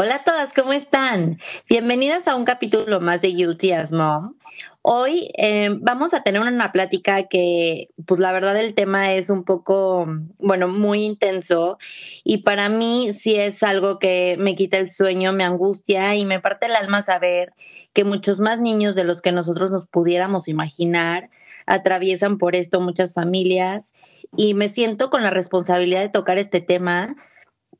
[0.00, 1.40] Hola a todas, ¿cómo están?
[1.68, 4.36] Bienvenidas a un capítulo más de Guilty as Mom.
[4.80, 9.42] Hoy eh, vamos a tener una plática que, pues la verdad el tema es un
[9.42, 10.06] poco,
[10.38, 11.78] bueno, muy intenso
[12.22, 16.38] y para mí sí es algo que me quita el sueño, me angustia y me
[16.38, 17.52] parte el alma saber
[17.92, 21.28] que muchos más niños de los que nosotros nos pudiéramos imaginar
[21.66, 23.94] atraviesan por esto muchas familias
[24.36, 27.16] y me siento con la responsabilidad de tocar este tema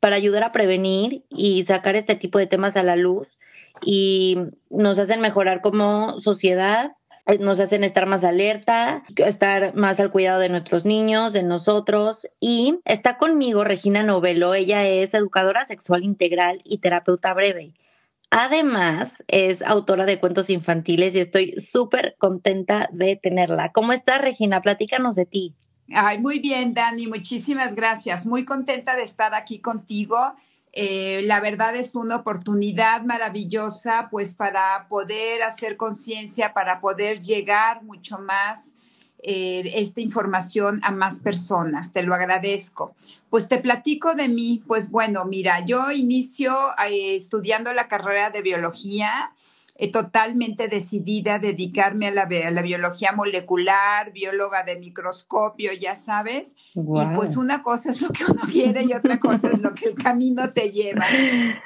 [0.00, 3.38] para ayudar a prevenir y sacar este tipo de temas a la luz
[3.82, 4.38] y
[4.70, 6.92] nos hacen mejorar como sociedad,
[7.26, 12.26] eh, nos hacen estar más alerta, estar más al cuidado de nuestros niños, de nosotros.
[12.40, 17.74] Y está conmigo Regina Novelo, ella es educadora sexual integral y terapeuta breve.
[18.30, 23.72] Además, es autora de cuentos infantiles y estoy súper contenta de tenerla.
[23.72, 24.60] ¿Cómo estás, Regina?
[24.60, 25.54] Platícanos de ti.
[25.94, 28.26] Ay, muy bien, Dani, muchísimas gracias.
[28.26, 30.34] Muy contenta de estar aquí contigo.
[30.72, 37.82] Eh, la verdad es una oportunidad maravillosa, pues para poder hacer conciencia, para poder llegar
[37.84, 38.74] mucho más
[39.22, 41.94] eh, esta información a más personas.
[41.94, 42.94] Te lo agradezco.
[43.30, 44.62] Pues te platico de mí.
[44.66, 46.54] Pues bueno, mira, yo inicio
[46.86, 49.32] eh, estudiando la carrera de biología
[49.80, 56.56] eh, totalmente decidida a dedicarme a la, biología molecular, bióloga de microscopio, ya sabes.
[56.74, 59.86] Y pues una cosa es lo que uno quiere y otra cosa es lo que
[59.86, 61.06] el camino te lleva,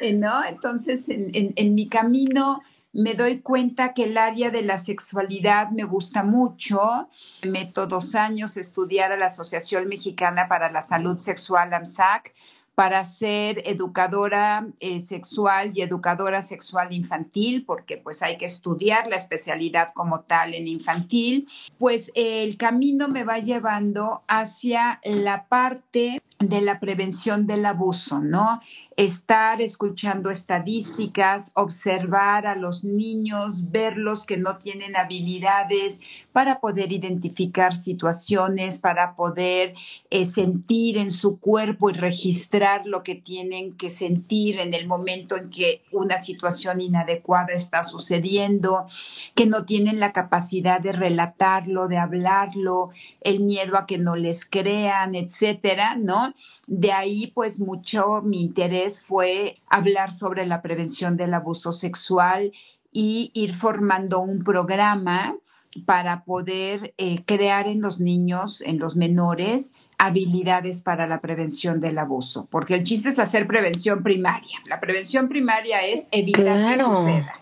[0.01, 0.45] eh, ¿no?
[0.45, 2.61] Entonces, en, en mi camino
[2.93, 7.09] me doy cuenta que el área de la sexualidad me gusta mucho.
[7.43, 12.35] Me meto dos años a estudiar a la Asociación Mexicana para la Salud Sexual, AMSAC,
[12.75, 19.17] para ser educadora eh, sexual y educadora sexual infantil, porque pues hay que estudiar la
[19.17, 26.61] especialidad como tal en infantil, pues el camino me va llevando hacia la parte de
[26.61, 28.61] la prevención del abuso, ¿no?
[28.97, 36.01] Estar escuchando estadísticas, observar a los niños, verlos que no tienen habilidades
[36.33, 39.75] para poder identificar situaciones, para poder
[40.11, 45.37] eh, sentir en su cuerpo y registrar lo que tienen que sentir en el momento
[45.37, 48.87] en que una situación inadecuada está sucediendo,
[49.35, 52.91] que no tienen la capacidad de relatarlo, de hablarlo,
[53.21, 56.35] el miedo a que no les crean, etcétera, ¿no?
[56.67, 62.53] De ahí, pues mucho mi interés fue hablar sobre la prevención del abuso sexual
[62.93, 65.37] y ir formando un programa
[65.87, 71.99] para poder eh, crear en los niños, en los menores, habilidades para la prevención del
[71.99, 74.59] abuso, porque el chiste es hacer prevención primaria.
[74.67, 77.39] La prevención primaria es evitar que suceda.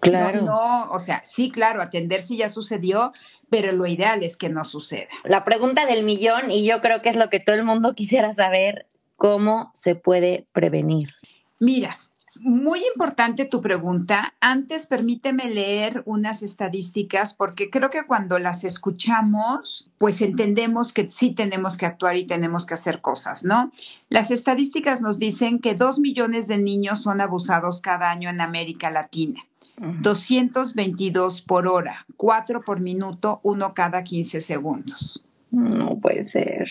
[0.00, 0.42] Claro.
[0.42, 3.12] no, o sea, sí, claro, atender si ya sucedió,
[3.50, 5.08] pero lo ideal es que no suceda.
[5.24, 8.32] La pregunta del millón, y yo creo que es lo que todo el mundo quisiera
[8.32, 11.14] saber, ¿cómo se puede prevenir?
[11.58, 11.98] Mira,
[12.40, 14.34] muy importante tu pregunta.
[14.40, 21.30] Antes permíteme leer unas estadísticas porque creo que cuando las escuchamos, pues entendemos que sí
[21.30, 23.72] tenemos que actuar y tenemos que hacer cosas, ¿no?
[24.08, 28.90] Las estadísticas nos dicen que dos millones de niños son abusados cada año en América
[28.90, 29.40] Latina.
[29.80, 35.24] 222 por hora, 4 por minuto, uno cada 15 segundos.
[35.50, 36.68] No puede ser.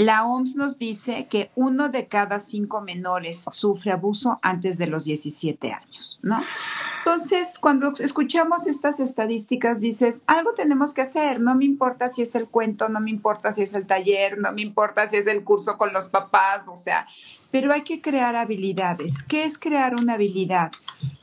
[0.00, 5.04] La OMS nos dice que uno de cada cinco menores sufre abuso antes de los
[5.04, 6.42] 17 años, ¿no?
[7.00, 12.34] Entonces, cuando escuchamos estas estadísticas, dices, algo tenemos que hacer, no me importa si es
[12.34, 15.44] el cuento, no me importa si es el taller, no me importa si es el
[15.44, 17.06] curso con los papás, o sea,
[17.50, 19.22] pero hay que crear habilidades.
[19.22, 20.72] ¿Qué es crear una habilidad?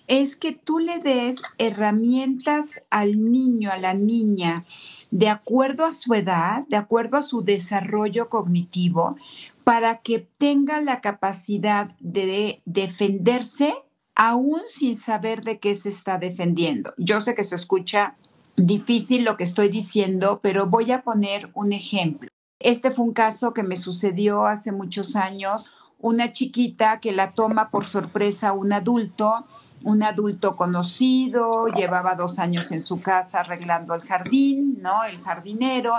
[0.07, 4.65] Es que tú le des herramientas al niño, a la niña,
[5.12, 9.18] de acuerdo a su edad, de acuerdo a su desarrollo cognitivo,
[9.65, 13.75] para que tenga la capacidad de defenderse
[14.15, 16.94] aún sin saber de qué se está defendiendo.
[16.98, 18.15] Yo sé que se escucha
[18.56, 22.30] difícil lo que estoy diciendo, pero voy a poner un ejemplo.
[22.60, 25.69] Este fue un caso que me sucedió hace muchos años,
[26.00, 29.45] una chiquita que la toma por sorpresa un adulto
[29.83, 35.03] un adulto conocido, llevaba dos años en su casa arreglando el jardín, ¿no?
[35.03, 35.94] El jardinero,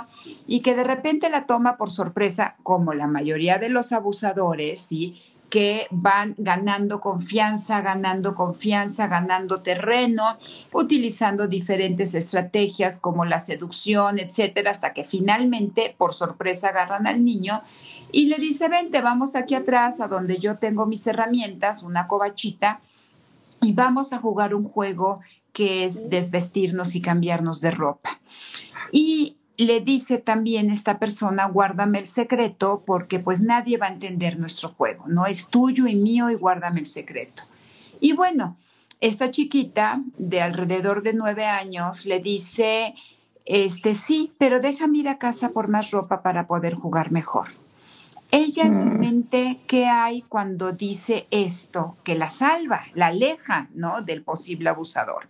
[0.46, 5.14] y que de repente la toma por sorpresa, como la mayoría de los abusadores, ¿sí?
[5.48, 10.38] que van ganando confianza, ganando confianza, ganando terreno,
[10.72, 17.62] utilizando diferentes estrategias como la seducción, etcétera, hasta que finalmente, por sorpresa, agarran al niño
[18.12, 22.80] y le dice, vente, vamos aquí atrás a donde yo tengo mis herramientas, una cobachita,
[23.60, 25.20] y vamos a jugar un juego
[25.52, 28.20] que es desvestirnos y cambiarnos de ropa.
[28.93, 34.38] Y le dice también esta persona, guárdame el secreto porque pues nadie va a entender
[34.38, 37.43] nuestro juego, no es tuyo y mío y guárdame el secreto.
[38.00, 38.56] Y bueno,
[39.00, 42.94] esta chiquita de alrededor de nueve años le dice,
[43.44, 47.49] este sí, pero déjame ir a casa por más ropa para poder jugar mejor.
[48.30, 48.98] Ella en su mm.
[48.98, 51.96] mente, ¿qué hay cuando dice esto?
[52.04, 54.02] Que la salva, la aleja, ¿no?
[54.02, 55.26] Del posible abusador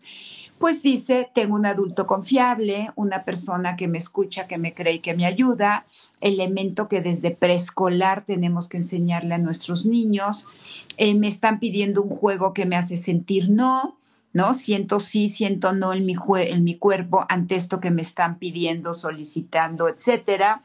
[0.58, 4.98] pues dice, tengo un adulto confiable, una persona que me escucha, que me cree y
[4.98, 5.86] que me ayuda,
[6.20, 10.46] elemento que desde preescolar tenemos que enseñarle a nuestros niños.
[10.96, 13.98] Eh, me están pidiendo un juego que me hace sentir no,
[14.32, 14.52] ¿no?
[14.54, 18.94] Siento sí, siento no en mi, en mi cuerpo ante esto que me están pidiendo,
[18.94, 20.64] solicitando, etcétera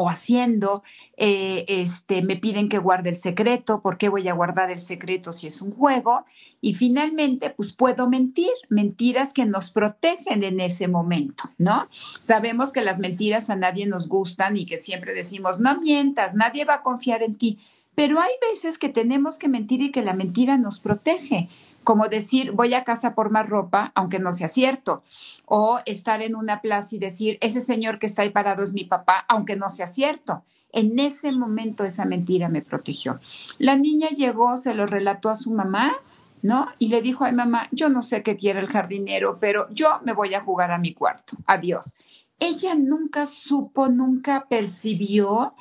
[0.00, 0.82] o haciendo,
[1.16, 5.32] eh, este, me piden que guarde el secreto, ¿por qué voy a guardar el secreto
[5.32, 6.24] si es un juego?
[6.60, 11.88] Y finalmente, pues puedo mentir, mentiras que nos protegen en ese momento, ¿no?
[12.20, 16.64] Sabemos que las mentiras a nadie nos gustan y que siempre decimos, no mientas, nadie
[16.64, 17.58] va a confiar en ti,
[17.94, 21.48] pero hay veces que tenemos que mentir y que la mentira nos protege
[21.84, 25.04] como decir, voy a casa por más ropa, aunque no sea cierto,
[25.46, 28.84] o estar en una plaza y decir, ese señor que está ahí parado es mi
[28.84, 30.42] papá, aunque no sea cierto.
[30.72, 33.20] En ese momento esa mentira me protegió.
[33.58, 35.94] La niña llegó, se lo relató a su mamá,
[36.42, 36.66] ¿no?
[36.78, 40.12] Y le dijo, ay mamá, yo no sé qué quiere el jardinero, pero yo me
[40.12, 41.36] voy a jugar a mi cuarto.
[41.46, 41.96] Adiós.
[42.40, 45.54] Ella nunca supo, nunca percibió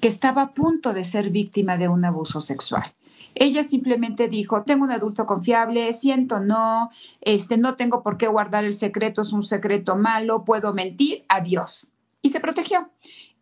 [0.00, 2.94] que estaba a punto de ser víctima de un abuso sexual.
[3.40, 6.90] Ella simplemente dijo, tengo un adulto confiable, siento no,
[7.22, 11.92] este, no tengo por qué guardar el secreto, es un secreto malo, puedo mentir, adiós.
[12.20, 12.90] Y se protegió.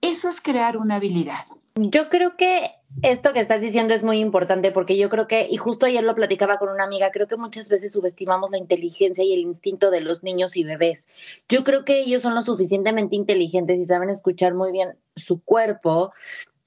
[0.01, 1.45] Eso es crear una habilidad.
[1.75, 2.71] Yo creo que
[3.03, 6.15] esto que estás diciendo es muy importante porque yo creo que, y justo ayer lo
[6.15, 10.01] platicaba con una amiga, creo que muchas veces subestimamos la inteligencia y el instinto de
[10.01, 11.09] los niños y bebés.
[11.49, 16.13] Yo creo que ellos son lo suficientemente inteligentes y saben escuchar muy bien su cuerpo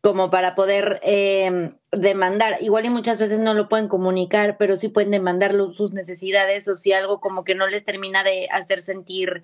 [0.02, 2.58] como para poder eh, demandar.
[2.62, 6.76] Igual y muchas veces no lo pueden comunicar, pero sí pueden demandar sus necesidades o
[6.76, 9.44] si algo como que no les termina de hacer sentir,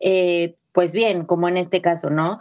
[0.00, 2.38] eh, pues bien, como en este caso, ¿no?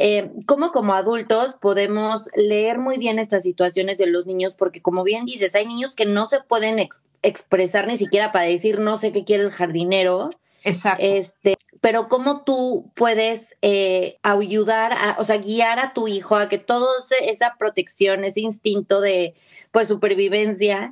[0.00, 4.54] Eh, ¿Cómo como adultos podemos leer muy bien estas situaciones de los niños?
[4.54, 6.88] Porque como bien dices, hay niños que no se pueden
[7.22, 10.30] expresar ni siquiera para decir no sé qué quiere el jardinero.
[10.68, 11.04] Exacto.
[11.04, 16.48] Este, pero cómo tú puedes eh, ayudar, a, o sea, guiar a tu hijo a
[16.48, 16.88] que toda
[17.22, 19.34] esa protección, ese instinto de
[19.70, 20.90] pues supervivencia,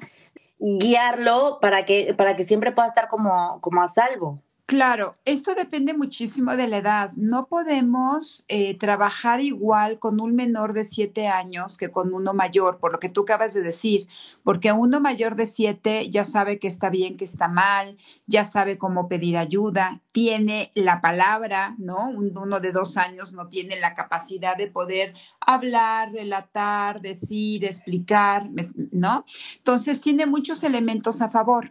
[0.59, 4.43] guiarlo para que, para que siempre pueda estar como, como a salvo.
[4.69, 7.13] Claro, esto depende muchísimo de la edad.
[7.15, 12.79] No podemos eh, trabajar igual con un menor de siete años que con uno mayor,
[12.81, 14.09] por lo que tú acabas de decir,
[14.43, 17.97] porque uno mayor de siete ya sabe que está bien, que está mal,
[18.27, 22.09] ya sabe cómo pedir ayuda, tiene la palabra, ¿no?
[22.09, 28.51] Uno de dos años no tiene la capacidad de poder hablar, relatar, decir, explicar,
[28.91, 29.25] ¿no?
[29.59, 31.71] Entonces tiene muchos elementos a favor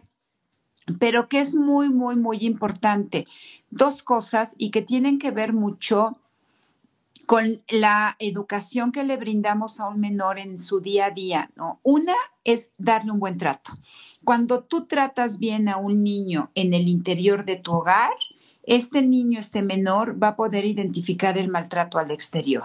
[0.98, 3.24] pero que es muy, muy, muy importante.
[3.70, 6.18] Dos cosas y que tienen que ver mucho
[7.26, 11.50] con la educación que le brindamos a un menor en su día a día.
[11.56, 11.80] ¿no?
[11.82, 12.14] Una
[12.44, 13.72] es darle un buen trato.
[14.24, 18.12] Cuando tú tratas bien a un niño en el interior de tu hogar,
[18.62, 22.64] este niño, este menor, va a poder identificar el maltrato al exterior.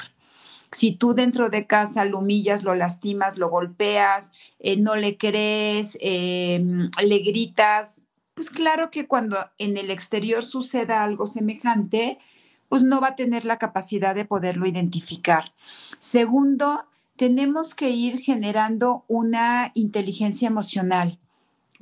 [0.71, 5.97] Si tú dentro de casa lo humillas, lo lastimas, lo golpeas, eh, no le crees,
[6.01, 6.63] eh,
[7.03, 12.19] le gritas, pues claro que cuando en el exterior suceda algo semejante,
[12.69, 15.53] pues no va a tener la capacidad de poderlo identificar.
[15.99, 16.85] Segundo,
[17.17, 21.19] tenemos que ir generando una inteligencia emocional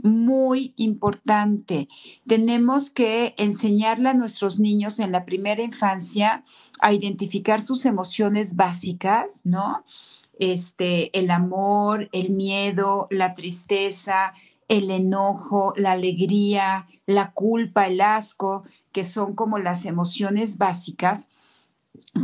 [0.02, 1.88] muy importante.
[2.26, 6.44] Tenemos que enseñarle a nuestros niños en la primera infancia
[6.80, 9.84] a identificar sus emociones básicas, ¿no?
[10.40, 14.34] Este, el amor, el miedo, la tristeza,
[14.70, 21.28] el enojo, la alegría, la culpa, el asco, que son como las emociones básicas,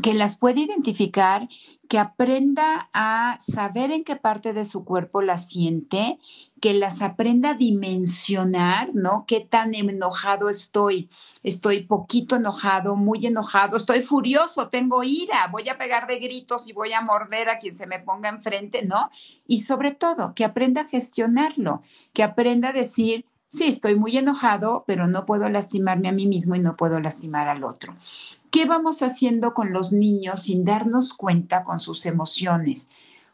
[0.02, 1.48] que las puede identificar,
[1.88, 6.20] que aprenda a saber en qué parte de su cuerpo la siente,
[6.62, 9.26] que las aprenda a dimensionar, ¿no?
[9.28, 11.10] ¿Qué tan enojado estoy?
[11.44, 16.74] Estoy poquito enojado, muy enojado, estoy furioso, tengo ira, voy a pegar de gritos y
[16.74, 19.10] voy a morder a quien se me ponga enfrente, ¿no?
[19.48, 21.82] Y sobre todo, que aprenda a gestionarlo,
[22.14, 26.56] que aprenda a decir, sí, estoy muy enojado, pero no puedo lastimarme a mí mismo
[26.56, 27.96] y no puedo lastimar al otro.
[28.56, 32.88] ¿Qué vamos haciendo con los niños sin darnos cuenta con sus emociones?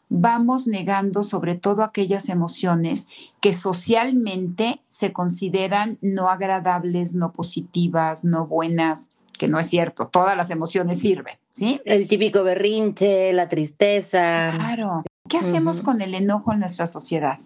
[0.08, 3.06] Vamos negando sobre todo aquellas emociones
[3.40, 10.36] que socialmente se consideran no agradables, no positivas, no buenas, que no es cierto, todas
[10.36, 11.80] las emociones sirven, ¿sí?
[11.84, 14.50] El típico berrinche, la tristeza.
[14.56, 15.04] Claro.
[15.28, 17.38] ¿Qué hacemos con el enojo en nuestra sociedad?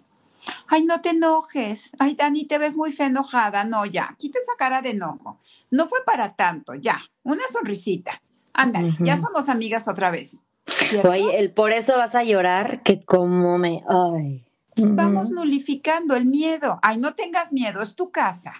[0.67, 1.91] Ay, no te enojes.
[1.99, 3.63] Ay, Dani, te ves muy fe enojada.
[3.63, 5.37] No, ya, quita esa cara de enojo.
[5.71, 6.99] No fue para tanto, ya.
[7.27, 8.21] Una sonrisita.
[8.53, 10.43] Ándale, ya somos amigas otra vez.
[11.03, 13.83] Oye, el por eso vas a llorar, que como me.
[13.89, 14.45] Ay.
[14.77, 16.79] Vamos nulificando el miedo.
[16.81, 18.53] Ay, no tengas miedo, es tu casa.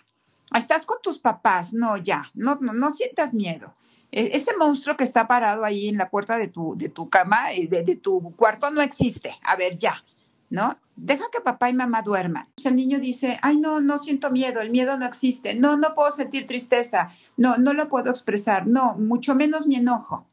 [0.53, 1.73] Estás con tus papás.
[1.73, 2.29] No, ya.
[2.33, 3.73] No, no, no sientas miedo.
[4.11, 7.53] E, ese monstruo que está parado ahí en la puerta de tu, de tu cama,
[7.53, 9.33] eh, de, de tu cuarto, no existe.
[9.43, 10.03] A ver, ya.
[10.49, 10.77] ¿No?
[10.95, 12.47] Deja que papá y mamá duerman.
[12.63, 16.11] el niño dice, ay, no, no siento miedo, el miedo no existe, no, no puedo
[16.11, 20.25] sentir tristeza, no, no lo puedo expresar, no, mucho menos mi enojo.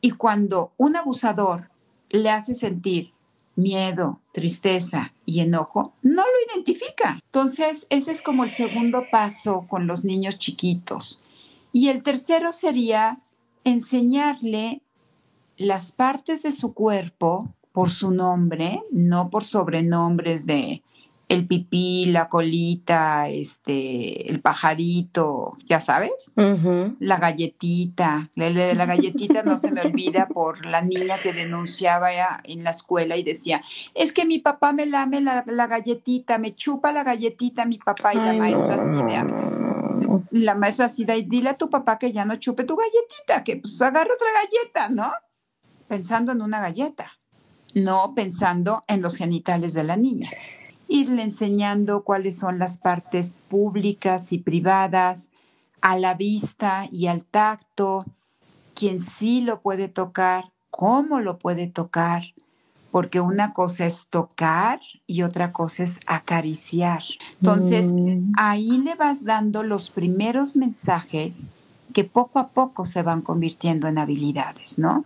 [0.00, 1.70] Y cuando un abusador
[2.10, 3.12] le hace sentir
[3.56, 7.20] miedo, tristeza y enojo, no lo identifica.
[7.24, 11.22] Entonces, ese es como el segundo paso con los niños chiquitos.
[11.72, 13.20] Y el tercero sería
[13.64, 14.82] enseñarle
[15.56, 20.84] las partes de su cuerpo por su nombre, no por sobrenombres de
[21.28, 28.30] el pipí, la colita, este, el pajarito, ya sabes, la galletita.
[28.36, 32.10] La, la galletita no se me olvida por la niña que denunciaba
[32.44, 33.60] en la escuela y decía,
[33.94, 38.18] es que mi papá me lame la, galletita, me chupa la galletita mi papá y
[38.18, 39.02] la maestra así
[40.30, 43.56] la maestra así y dile a tu papá que ya no chupe tu galletita, que
[43.56, 45.10] pues agarre otra galleta, ¿no?
[45.88, 47.18] Pensando en una galleta
[47.74, 50.30] no pensando en los genitales de la niña.
[50.88, 55.32] Irle enseñando cuáles son las partes públicas y privadas,
[55.80, 58.06] a la vista y al tacto,
[58.74, 62.22] quién sí lo puede tocar, cómo lo puede tocar,
[62.90, 67.02] porque una cosa es tocar y otra cosa es acariciar.
[67.34, 68.32] Entonces, mm.
[68.38, 71.48] ahí le vas dando los primeros mensajes
[71.92, 75.04] que poco a poco se van convirtiendo en habilidades, ¿no?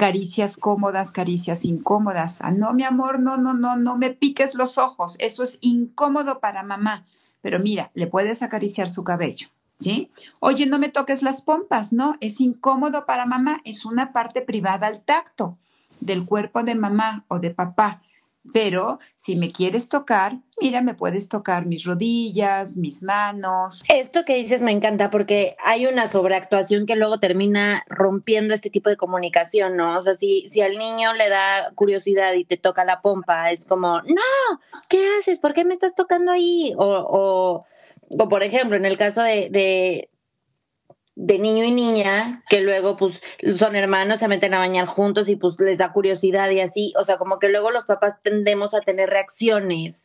[0.00, 2.40] Caricias cómodas, caricias incómodas.
[2.40, 5.16] Ah, no, mi amor, no, no, no, no me piques los ojos.
[5.18, 7.04] Eso es incómodo para mamá.
[7.42, 10.10] Pero mira, le puedes acariciar su cabello, ¿sí?
[10.38, 12.14] Oye, no me toques las pompas, ¿no?
[12.20, 13.60] Es incómodo para mamá.
[13.66, 15.58] Es una parte privada al tacto
[16.00, 18.00] del cuerpo de mamá o de papá.
[18.52, 23.82] Pero si me quieres tocar, mira, me puedes tocar mis rodillas, mis manos.
[23.88, 28.88] Esto que dices me encanta porque hay una sobreactuación que luego termina rompiendo este tipo
[28.88, 29.98] de comunicación, ¿no?
[29.98, 33.66] O sea, si, si al niño le da curiosidad y te toca la pompa, es
[33.66, 35.38] como, no, ¿qué haces?
[35.38, 36.72] ¿Por qué me estás tocando ahí?
[36.78, 37.66] O,
[38.18, 40.08] o, por ejemplo, en el caso de, de
[41.26, 43.22] niño y niña, que luego pues
[43.56, 47.04] son hermanos, se meten a bañar juntos y pues les da curiosidad y así, o
[47.04, 50.04] sea, como que luego los papás tendemos a tener reacciones,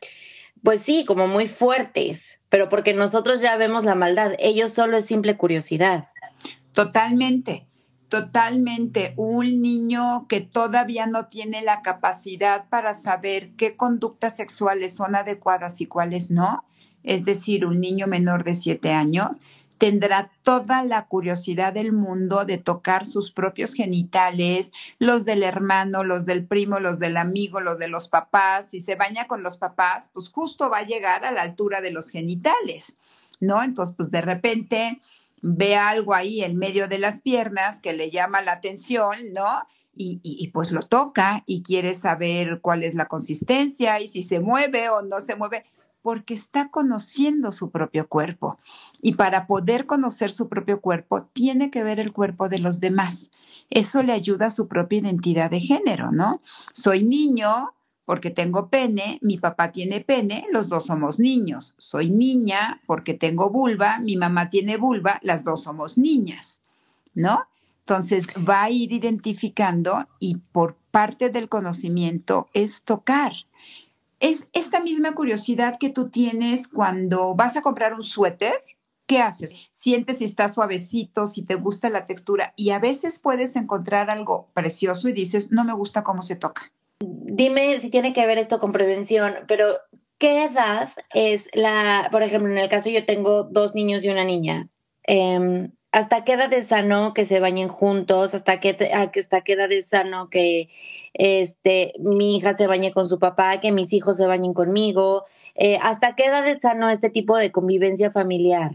[0.63, 5.05] pues sí, como muy fuertes, pero porque nosotros ya vemos la maldad, ellos solo es
[5.05, 6.09] simple curiosidad.
[6.73, 7.67] Totalmente,
[8.09, 9.13] totalmente.
[9.15, 15.79] Un niño que todavía no tiene la capacidad para saber qué conductas sexuales son adecuadas
[15.79, 16.65] y cuáles no,
[17.03, 19.39] es decir, un niño menor de siete años,
[19.77, 26.25] tendrá toda la curiosidad del mundo de tocar sus propios genitales, los del hermano, los
[26.25, 28.69] del primo, los del amigo, los de los papás.
[28.69, 31.91] Si se baña con los papás, pues justo va a llegar a la altura de
[31.91, 32.97] los genitales,
[33.39, 33.63] ¿no?
[33.63, 35.01] Entonces, pues de repente
[35.41, 39.67] ve algo ahí en medio de las piernas que le llama la atención, ¿no?
[39.97, 44.41] Y, y, pues lo toca y quiere saber cuál es la consistencia y si se
[44.41, 45.63] mueve o no se mueve
[46.05, 48.59] porque está conociendo su propio cuerpo.
[49.01, 53.31] Y para poder conocer su propio cuerpo, tiene que ver el cuerpo de los demás.
[53.71, 56.43] Eso le ayuda a su propia identidad de género, ¿no?
[56.73, 57.73] Soy niño
[58.05, 61.73] porque tengo pene, mi papá tiene pene, los dos somos niños.
[61.79, 66.61] Soy niña porque tengo vulva, mi mamá tiene vulva, las dos somos niñas,
[67.15, 67.47] ¿no?
[67.79, 73.33] Entonces va a ir identificando y por parte del conocimiento es tocar
[74.25, 78.53] es esta misma curiosidad que tú tienes cuando vas a comprar un suéter,
[79.05, 79.69] ¿qué haces?
[79.71, 84.49] Sientes si está suavecito, si te gusta la textura y a veces puedes encontrar algo
[84.53, 86.71] precioso y dices, no me gusta cómo se toca.
[86.99, 89.67] Dime si tiene que ver esto con prevención, pero
[90.17, 94.23] ¿qué edad es la, por ejemplo, en el caso yo tengo dos niños y una
[94.23, 94.69] niña,
[95.03, 98.35] em, ¿hasta qué edad es sano que se bañen juntos?
[98.35, 100.69] ¿Hasta qué, hasta qué edad es sano que
[101.13, 105.23] este, mi hija se bañe con su papá, que mis hijos se bañen conmigo?
[105.55, 108.71] Eh, ¿Hasta qué edad es sano este tipo de convivencia familiar?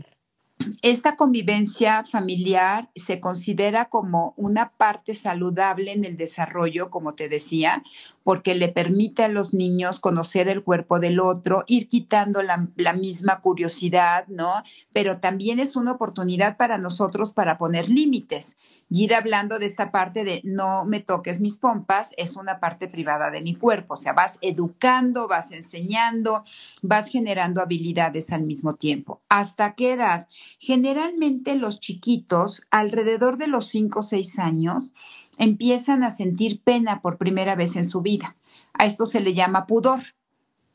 [0.82, 7.82] esta convivencia familiar se considera como una parte saludable en el desarrollo, como te decía,
[8.24, 13.40] porque le permite a los niños conocer el cuerpo del otro, ir quitando la, misma
[13.40, 14.52] curiosidad, ¿no?
[14.92, 18.56] Pero también es una oportunidad para nosotros para poner límites
[18.90, 22.88] y ir hablando de esta parte de no me toques mis pompas, es una parte
[22.88, 26.42] privada de mi cuerpo, o sea, vas educando, vas enseñando,
[26.82, 29.22] vas generando habilidades al mismo tiempo.
[29.28, 30.26] ¿Hasta qué edad?
[30.58, 34.92] Generalmente los chiquitos, alrededor de los 5 o 6 años,
[35.38, 38.34] empiezan a sentir pena por primera vez en su vida.
[38.72, 40.00] A esto se le llama pudor,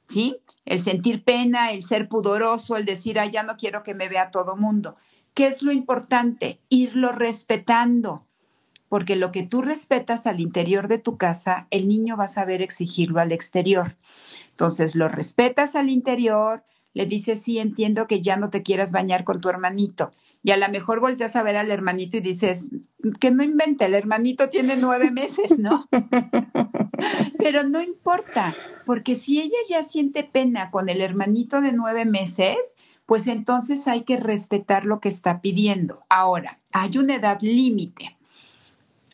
[0.08, 0.38] ¿sí?
[0.66, 4.32] El sentir pena, el ser pudoroso, el decir, ah, ya no quiero que me vea
[4.32, 4.96] todo mundo.
[5.34, 6.60] ¿Qué es lo importante?
[6.70, 8.26] Irlo respetando,
[8.90, 12.62] porque lo que tú respetas al interior de tu casa, el niño va a saber
[12.62, 13.96] exigirlo al exterior.
[14.52, 19.26] Entonces, lo respetas al interior, le dices, sí, entiendo que ya no te quieras bañar
[19.26, 20.12] con tu hermanito.
[20.46, 22.70] Y a lo mejor volteas a ver al hermanito y dices,
[23.20, 25.90] que no invente, el hermanito tiene nueve meses, ¿no?
[27.40, 28.54] Pero no importa,
[28.86, 32.76] porque si ella ya siente pena con el hermanito de nueve meses,
[33.08, 36.06] pues entonces hay que respetar lo que está pidiendo.
[36.10, 38.16] Ahora, hay una edad límite.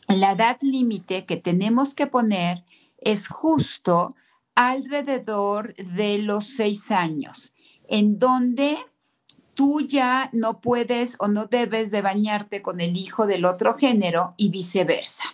[0.08, 2.62] La edad límite que tenemos que poner
[2.98, 4.14] es justo
[4.54, 7.54] alrededor de los seis años,
[7.88, 8.76] en donde
[9.54, 14.34] tú ya no puedes o no debes de bañarte con el hijo del otro género
[14.36, 15.24] y viceversa.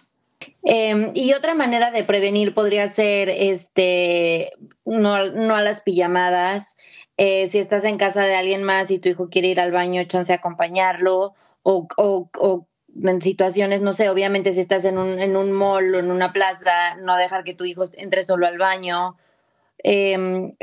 [0.63, 4.53] Em, y otra manera de prevenir podría ser este
[4.85, 6.77] no, no a las pijamadas,
[7.17, 10.05] eh, si estás en casa de alguien más y tu hijo quiere ir al baño,
[10.05, 12.67] chance acompañarlo o, o,
[13.05, 16.33] en situaciones, no sé, obviamente si estás en un, en un mall o en una
[16.33, 19.17] plaza, no dejar que tu hijo entre solo al baño.
[19.79, 20.55] Em,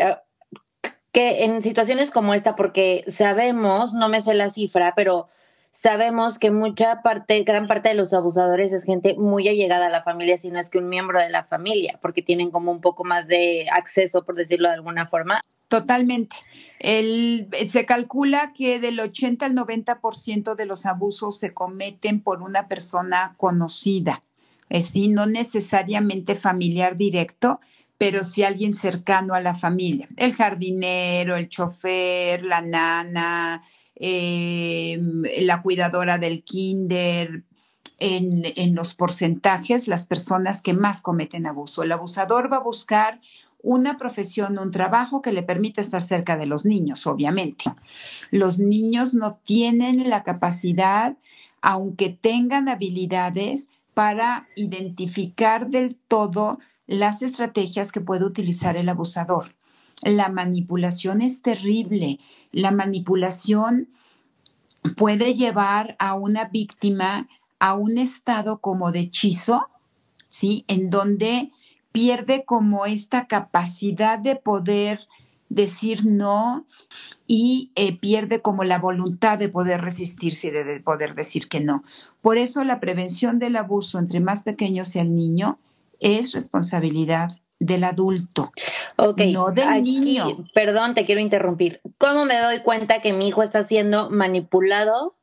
[1.15, 5.29] que en situaciones como esta, porque sabemos, no me sé la cifra, pero
[5.71, 10.03] sabemos que mucha parte, gran parte de los abusadores es gente muy allegada a la
[10.03, 13.05] familia, si no es que un miembro de la familia, porque tienen como un poco
[13.05, 15.39] más de acceso, por decirlo de alguna forma.
[15.69, 16.35] Totalmente.
[16.79, 22.67] El, se calcula que del 80 al 90% de los abusos se cometen por una
[22.67, 24.21] persona conocida,
[24.67, 27.61] es decir, no necesariamente familiar directo,
[27.97, 30.07] pero sí alguien cercano a la familia.
[30.17, 33.61] El jardinero, el chofer, la nana,
[33.95, 34.99] eh,
[35.41, 37.43] la cuidadora del kinder,
[37.97, 41.83] en, en, los porcentajes las personas que más cometen abuso.
[41.83, 43.19] El abusador va a buscar
[43.63, 47.63] una profesión, un trabajo que le permita estar cerca de los niños, obviamente.
[48.31, 51.15] Los niños no tienen la capacidad,
[51.61, 59.55] aunque tengan habilidades, para identificar del todo las estrategias que puede utilizar el abusador.
[60.01, 62.19] La manipulación es terrible.
[62.51, 63.89] La manipulación
[64.97, 67.27] puede llevar a una víctima
[67.59, 69.67] a un estado como de hechizo,
[70.27, 70.65] ¿sí?
[70.67, 71.51] En donde
[71.91, 75.07] pierde como esta capacidad de poder
[75.49, 76.65] decir no
[77.27, 81.83] y eh, pierde como la voluntad de poder resistirse y de, poder decir que no.
[82.21, 85.59] Por eso la prevención del abuso entre más pequeño sea el niño
[85.99, 87.29] es responsabilidad
[87.59, 88.51] del adulto,
[88.97, 90.45] no del niño.
[90.53, 91.81] Perdón, te quiero interrumpir.
[91.97, 95.15] ¿Cómo me doy cuenta que mi hijo está siendo manipulado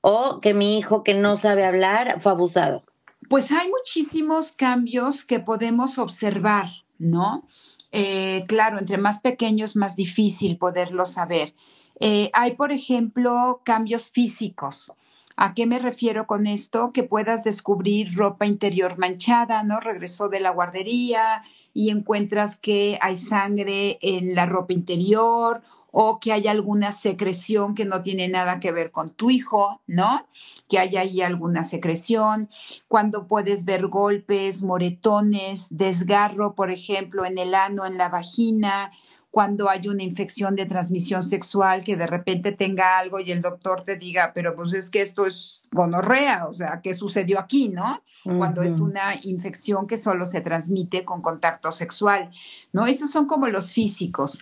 [0.00, 2.84] o que mi hijo que no sabe hablar fue abusado?
[3.28, 7.46] Pues hay muchísimos cambios que podemos observar, ¿no?
[7.90, 11.54] Eh, claro, entre más pequeños, más difícil poderlo saber.
[12.00, 14.92] Eh, hay, por ejemplo, cambios físicos.
[15.36, 16.92] ¿A qué me refiero con esto?
[16.92, 19.80] Que puedas descubrir ropa interior manchada, ¿no?
[19.80, 21.42] Regresó de la guardería
[21.72, 25.62] y encuentras que hay sangre en la ropa interior
[25.96, 30.26] o que haya alguna secreción que no tiene nada que ver con tu hijo, ¿no?
[30.68, 32.48] Que haya ahí alguna secreción,
[32.88, 38.90] cuando puedes ver golpes, moretones, desgarro, por ejemplo, en el ano, en la vagina,
[39.34, 43.82] cuando hay una infección de transmisión sexual que de repente tenga algo y el doctor
[43.82, 48.00] te diga, pero pues es que esto es gonorrea, o sea, ¿qué sucedió aquí, no?
[48.22, 52.30] Cuando es una infección que solo se transmite con contacto sexual,
[52.72, 52.86] ¿no?
[52.86, 54.38] Esos son como los físicos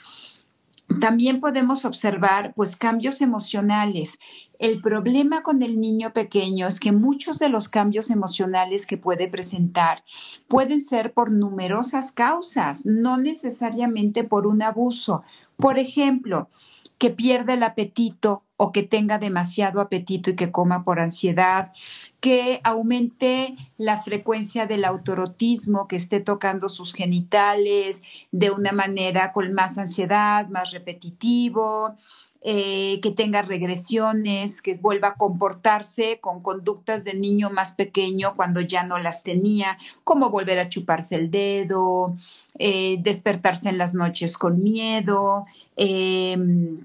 [1.01, 4.19] también podemos observar pues cambios emocionales.
[4.63, 9.27] El problema con el niño pequeño es que muchos de los cambios emocionales que puede
[9.27, 10.05] presentar
[10.47, 15.21] pueden ser por numerosas causas, no necesariamente por un abuso.
[15.57, 16.49] Por ejemplo,
[16.97, 21.73] que pierda el apetito o que tenga demasiado apetito y que coma por ansiedad,
[22.21, 29.53] que aumente la frecuencia del autorotismo, que esté tocando sus genitales de una manera con
[29.53, 31.97] más ansiedad, más repetitivo,
[32.45, 38.61] eh, que tenga regresiones, que vuelva a comportarse con conductas de niño más pequeño cuando
[38.61, 42.17] ya no las tenía, como volver a chuparse el dedo,
[42.59, 46.81] eh, despertarse en las noches con miedo, em,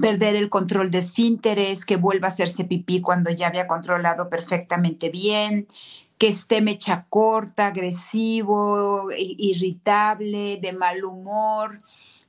[0.00, 5.08] perder el control de esfínteres, que vuelva a hacerse pipí cuando ya había controlado perfectamente
[5.10, 5.66] bien,
[6.18, 11.78] que esté mecha corta, agresivo, irritable, de mal humor,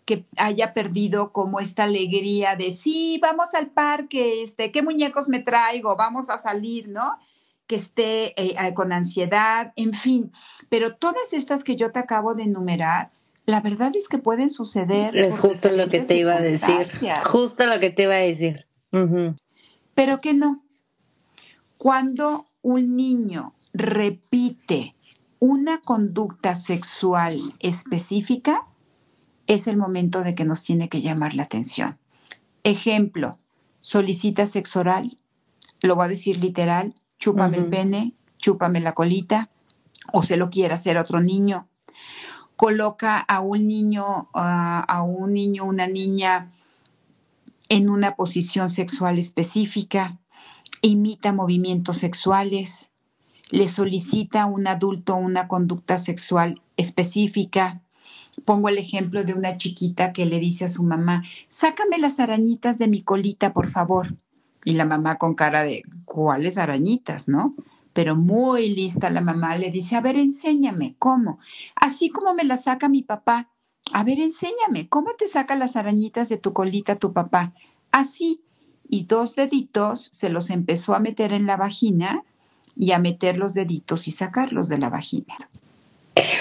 [0.10, 5.38] que haya perdido como esta alegría de sí, vamos al parque, este, ¿qué muñecos me
[5.38, 5.96] traigo?
[5.98, 7.20] Vamos a salir, ¿no?
[7.68, 10.32] Que esté eh, eh, con ansiedad, en fin.
[10.68, 13.12] Pero todas estas que yo te acabo de enumerar,
[13.46, 15.16] la verdad es que pueden suceder.
[15.16, 16.90] Es justo lo que te iba a decir.
[17.26, 18.66] Justo lo que te iba a decir.
[19.94, 20.64] Pero que no.
[21.78, 24.96] Cuando un niño repite
[25.38, 28.69] una conducta sexual específica,
[29.50, 31.98] es el momento de que nos tiene que llamar la atención.
[32.64, 33.38] Ejemplo,
[33.82, 35.18] solicita sexo oral,
[35.82, 39.50] lo voy a decir literal, chúpame el pene, chúpame la colita,
[40.14, 41.68] o se lo quiere hacer otro niño,
[42.56, 46.52] coloca a un niño, a un niño, una niña
[47.70, 50.20] en una posición sexual específica,
[50.82, 52.92] imita movimientos sexuales,
[53.50, 57.82] le solicita a un adulto una conducta sexual específica.
[58.46, 62.78] Pongo el ejemplo de una chiquita que le dice a su mamá, sácame las arañitas
[62.78, 64.16] de mi colita, por favor.
[64.66, 67.54] Y la mamá con cara de, ¿cuáles arañitas, no?
[67.94, 71.40] pero muy lista la mamá le dice, a ver, enséñame, ¿cómo?
[71.76, 73.50] Así como me la saca mi papá.
[73.92, 77.54] A ver, enséñame, ¿cómo te saca las arañitas de tu colita tu papá?
[77.92, 78.42] Así.
[78.88, 82.24] Y dos deditos se los empezó a meter en la vagina
[82.76, 85.36] y a meter los deditos y sacarlos de la vagina.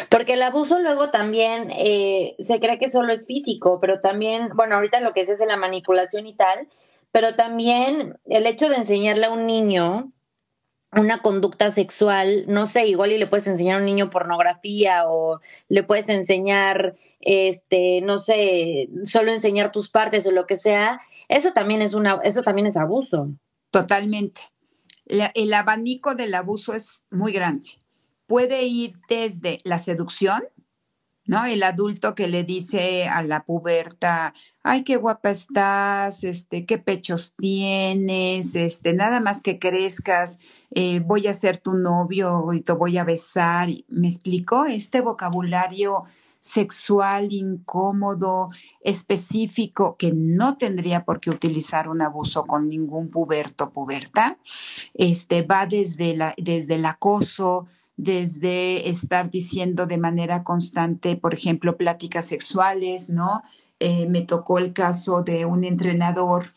[0.09, 4.77] Porque el abuso luego también eh, se cree que solo es físico, pero también, bueno,
[4.77, 6.69] ahorita lo que es es la manipulación y tal,
[7.13, 10.13] pero también el hecho de enseñarle a un niño
[10.93, 15.41] una conducta sexual, no sé, igual y le puedes enseñar a un niño pornografía o
[15.69, 21.53] le puedes enseñar, este, no sé, solo enseñar tus partes o lo que sea, eso
[21.53, 23.29] también es una, eso también es abuso.
[23.71, 24.41] Totalmente.
[25.07, 27.69] el abanico del abuso es muy grande.
[28.29, 30.43] Puede ir desde la seducción,
[31.25, 31.45] ¿no?
[31.45, 37.35] El adulto que le dice a la puberta, ay, qué guapa estás, este, qué pechos
[37.37, 40.39] tienes, este, nada más que crezcas,
[40.71, 43.71] eh, voy a ser tu novio y te voy a besar.
[43.89, 44.67] ¿Me explicó?
[44.67, 46.05] Este vocabulario
[46.41, 48.49] sexual incómodo,
[48.81, 54.39] específico, que no tendría por qué utilizar un abuso con ningún puberto puberta,
[54.95, 57.67] este, va desde, la, desde el acoso,
[57.99, 63.43] desde estar diciendo de manera constante, por ejemplo, pláticas sexuales, ¿no?
[63.81, 66.55] Eh, me tocó el caso de un entrenador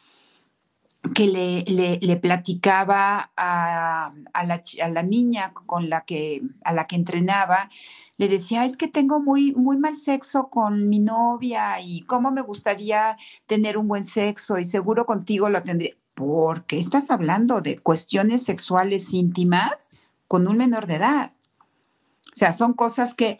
[1.15, 1.63] que le,
[1.99, 4.13] le, platicaba a,
[4.45, 7.71] la, a, la, niña con la que, a la que entrenaba,
[8.17, 12.43] le decía, es que tengo muy, muy mal sexo con mi novia y cómo me
[12.43, 15.95] gustaría tener un buen sexo y seguro contigo lo tendría.
[16.13, 19.89] ¿Por qué estás hablando de cuestiones sexuales íntimas?
[20.31, 21.33] Con un menor de edad.
[21.59, 23.37] O sea, son cosas que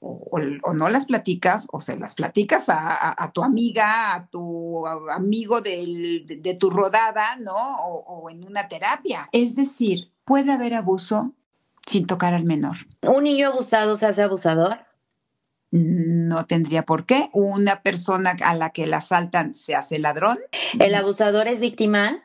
[0.00, 0.40] o,
[0.72, 6.70] no las platicas o se las platicas a, tu amiga, a tu amigo de, tu
[6.70, 7.76] rodada, ¿no?
[7.84, 9.28] O, en una terapia.
[9.32, 11.34] Es decir, puede haber abuso
[11.86, 12.76] sin tocar al menor.
[13.02, 14.86] ¿Un niño abusado se hace abusador?
[15.70, 17.28] No tendría por qué.
[17.34, 20.38] Una persona a la que la asaltan se hace ladrón.
[20.80, 22.24] ¿El abusador es víctima?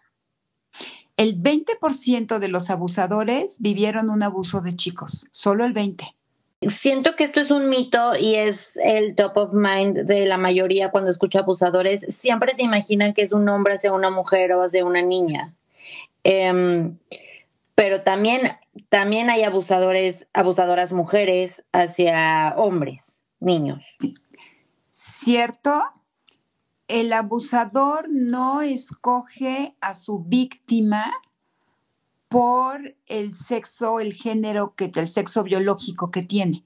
[1.18, 6.14] El 20% de los abusadores vivieron un abuso de chicos, solo el 20%.
[6.62, 10.90] Siento que esto es un mito y es el top of mind de la mayoría
[10.90, 12.04] cuando escucha abusadores.
[12.10, 15.54] Siempre se imaginan que es un hombre hacia una mujer o hacia una niña.
[16.24, 16.98] Em,
[17.76, 18.58] pero también,
[18.90, 23.86] también hay abusadores, abusadoras mujeres hacia hombres, niños.
[24.90, 25.84] Cierto,
[26.88, 31.14] el abusador no escoge a su víctima
[32.30, 36.64] por el sexo, el género, que, el sexo biológico que tiene.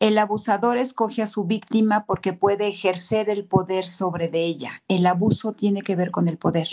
[0.00, 4.72] El abusador escoge a su víctima porque puede ejercer el poder sobre de ella.
[4.88, 6.68] El abuso tiene que ver con el poder.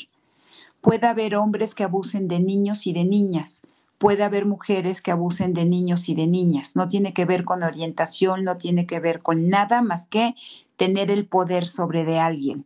[0.81, 3.61] Puede haber hombres que abusen de niños y de niñas.
[3.99, 6.75] Puede haber mujeres que abusen de niños y de niñas.
[6.75, 10.35] No tiene que ver con orientación, no tiene que ver con nada más que
[10.79, 12.65] tener el poder sobre de alguien.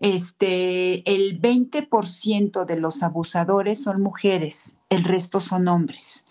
[0.00, 6.26] Este, el 20% de los abusadores son mujeres, el resto son hombres.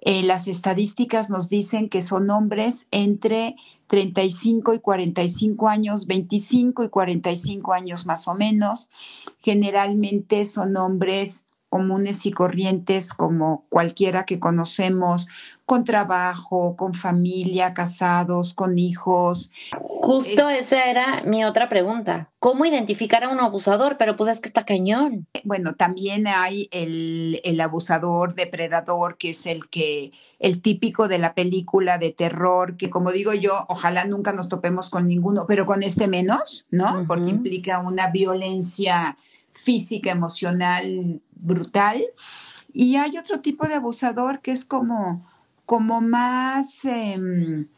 [0.00, 3.56] Eh, las estadísticas nos dicen que son hombres entre
[3.88, 8.90] 35 y 45 años, 25 y 45 años más o menos.
[9.40, 15.26] Generalmente son hombres comunes y corrientes como cualquiera que conocemos,
[15.66, 19.50] con trabajo, con familia, casados, con hijos.
[19.72, 22.30] Justo esa era mi otra pregunta.
[22.38, 23.96] ¿Cómo identificar a un abusador?
[23.98, 25.26] Pero pues es que está cañón.
[25.42, 31.34] Bueno, también hay el, el abusador, depredador, que es el que, el típico de la
[31.34, 35.82] película de terror, que como digo yo, ojalá nunca nos topemos con ninguno, pero con
[35.82, 37.04] este menos, ¿no?
[37.08, 39.16] Porque implica una violencia
[39.54, 42.02] física, emocional brutal.
[42.72, 45.26] Y hay otro tipo de abusador que es como,
[45.64, 47.68] como más, em,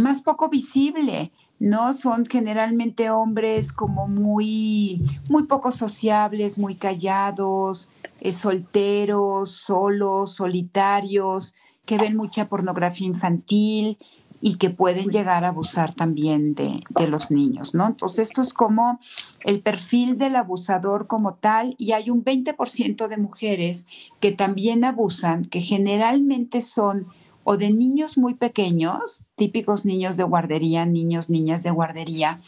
[0.00, 1.92] más poco visible, ¿no?
[1.94, 11.98] Son generalmente hombres como muy, muy poco sociables, muy callados, eh, solteros, solos, solitarios, que
[11.98, 13.98] ven mucha pornografía infantil
[14.40, 17.86] y que pueden llegar a abusar también de, los niños, ¿no?
[17.86, 19.00] Entonces, esto es como
[19.44, 23.86] el perfil del abusador como tal y hay un 20% de mujeres
[24.18, 27.06] que también abusan, que generalmente son
[27.44, 32.40] o de niños muy pequeños, típicos niños de guardería, niños, niñas de guardería,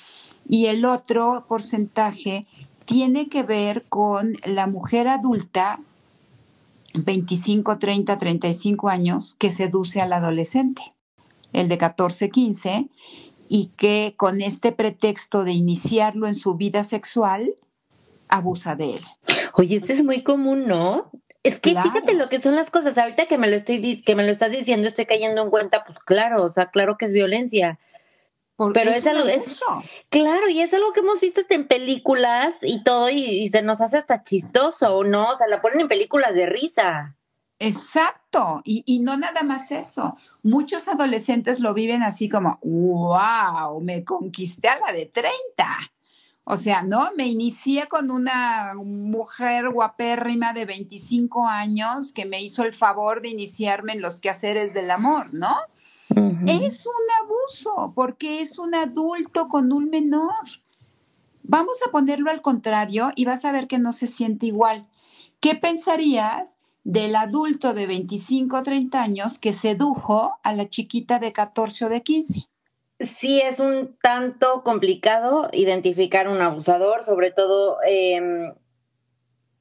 [0.49, 2.47] y el otro porcentaje
[2.85, 5.81] tiene que ver con la mujer adulta,
[6.95, 10.92] 25, 30, 35 años, que seduce al adolescente
[11.53, 12.89] el de 14, 15,
[13.49, 17.55] y que con este pretexto de iniciarlo en su vida sexual,
[18.29, 19.05] abusa de él.
[19.55, 21.11] Oye, este es muy común, ¿no?
[21.43, 22.97] Es que fíjate lo que son las cosas.
[22.97, 25.99] Ahorita que me lo estoy que me lo estás diciendo, estoy cayendo en cuenta, pues
[25.99, 27.79] claro, o sea, claro que es violencia.
[28.75, 29.61] Pero es, algo, es,
[30.09, 33.63] claro, y es algo que hemos visto hasta en películas y todo, y, y, se
[33.63, 35.31] nos hace hasta chistoso, ¿no?
[35.31, 37.17] O sea, la ponen en películas de risa.
[37.65, 40.17] Exacto, y, no nada más eso.
[40.43, 45.33] Muchos adolescentes lo viven así como, wow, me conquisté a la de 30.
[46.43, 47.11] O sea, ¿no?
[47.17, 53.29] Me inicié con una mujer guapérrima de 25 años que me hizo el favor de
[53.29, 55.55] iniciarme en los quehaceres del amor, ¿no?
[56.49, 60.33] Es un abuso porque es un adulto con un menor.
[61.45, 64.89] Vamos a ponerlo al contrario y vas a ver que no se siente igual.
[65.39, 71.33] ¿Qué pensarías del adulto de 25 o 30 años que sedujo a la chiquita de
[71.33, 72.49] 14 o de 15.
[73.01, 77.79] Sí, es un tanto complicado identificar un abusador, sobre todo...
[77.87, 78.53] Em,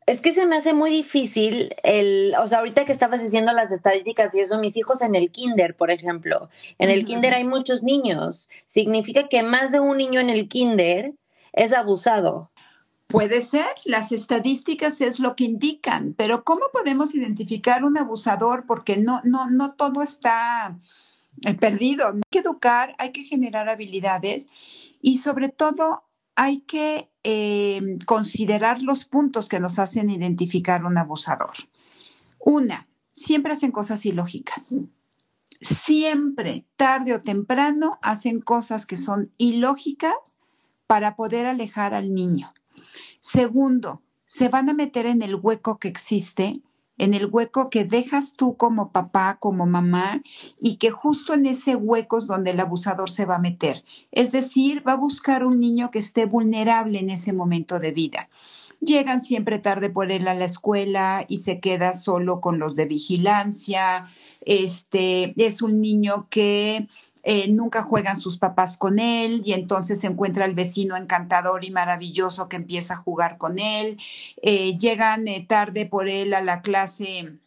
[0.07, 3.71] es que se me hace muy difícil el, o sea, ahorita que estabas diciendo las
[3.71, 7.83] estadísticas y eso, mis hijos en el kinder, por ejemplo, en el kinder hay muchos
[7.83, 11.13] niños, significa que más de un niño en el kinder
[11.53, 12.50] es abusado.
[13.11, 18.65] Puede ser, las estadísticas es lo que indican, pero ¿cómo podemos identificar un abusador?
[18.65, 20.79] Porque no, no, no todo está
[21.45, 22.07] eh, perdido.
[22.07, 24.47] Hay que educar, hay que generar habilidades
[25.01, 26.03] y sobre todo
[26.35, 31.51] hay que em, considerar los puntos que nos hacen identificar un abusador.
[32.39, 34.75] Una, siempre hacen cosas ilógicas.
[35.59, 40.39] Siempre, tarde o temprano, hacen cosas que son ilógicas
[40.87, 42.53] para poder alejar al niño.
[43.21, 46.59] Segundo, se van a meter en el hueco que existe,
[46.97, 50.23] en el hueco que dejas tú como papá, como mamá,
[50.59, 53.83] y que justo en ese hueco es donde el abusador se va a meter.
[54.11, 58.27] Es decir, va a buscar un niño que esté vulnerable en ese momento de vida.
[58.79, 62.85] Llegan siempre tarde por él a la escuela y se queda solo con los de
[62.85, 64.05] vigilancia.
[64.41, 66.87] Este es un niño que
[67.23, 71.71] eh, nunca juegan sus papás con él y entonces se encuentra el vecino encantador y
[71.71, 73.99] maravilloso que empieza a jugar con él.
[74.41, 77.37] Eh, llegan eh, tarde por él a la clase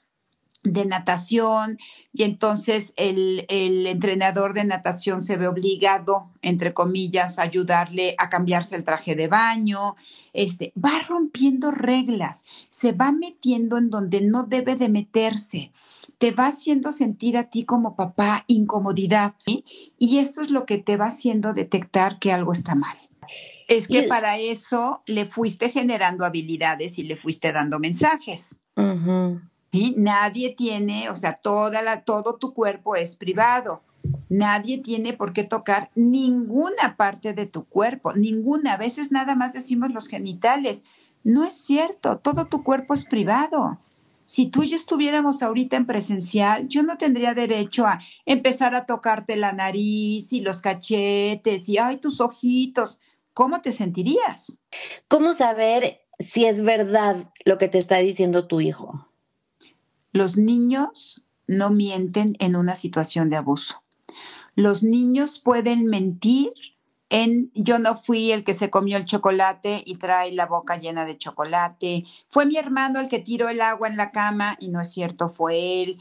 [0.63, 1.79] de natación
[2.13, 8.31] y entonces el, el, entrenador de natación se ve obligado, entre comillas, a ayudarle a
[8.31, 9.95] cambiarse el traje de baño,
[10.33, 15.71] este, va rompiendo reglas, se va metiendo en donde no debe de meterse
[16.25, 19.35] te va haciendo sentir a ti como papá incomodidad
[19.99, 22.97] y esto es lo que te va haciendo detectar que algo está mal.
[23.69, 28.63] Es que para eso le fuiste generando habilidades y le fuiste dando mensajes.
[29.99, 33.83] Nadie tiene, o sea, toda la, todo tu cuerpo es privado.
[34.31, 38.73] Nadie tiene por qué tocar ninguna parte de tu cuerpo, ninguna.
[38.73, 40.85] A veces nada más decimos los genitales.
[41.23, 43.79] No es cierto, todo tu cuerpo es privado.
[44.27, 48.87] Si tú y yo estuviéramos ahorita en presencial, yo no tendría derecho a empezar a
[48.87, 52.99] tocarte la nariz y los cachetes y, ay, tus ojitos.
[53.35, 54.61] ¿Cómo te sentirías?
[55.09, 59.09] ¿Cómo saber si es verdad lo que te está diciendo tu hijo?
[60.13, 63.83] Los niños no mienten en una situación de abuso.
[64.55, 66.53] Los niños pueden mentir
[67.15, 71.05] en yo no fui el que se comió el chocolate y trae la boca llena
[71.05, 74.81] de chocolate, fue mi hermano el que tiró el agua en la cama y no
[74.81, 75.99] es cierto, fue él.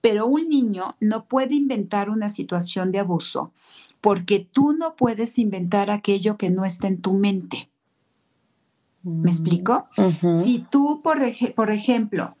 [0.00, 3.52] Pero un niño no puede inventar una situación de abuso
[4.00, 7.70] porque tú no puedes inventar aquello que no está en tu mente.
[9.04, 9.86] ¿Me mm, explico?
[10.42, 11.20] Si tú, por,
[11.54, 12.36] por ejemplo,